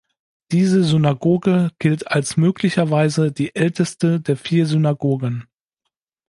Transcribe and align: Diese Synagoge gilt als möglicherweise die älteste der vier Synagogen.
Diese 0.51 0.83
Synagoge 0.83 1.69
gilt 1.77 2.07
als 2.07 2.35
möglicherweise 2.35 3.31
die 3.31 3.53
älteste 3.53 4.19
der 4.19 4.35
vier 4.35 4.65
Synagogen. 4.65 5.45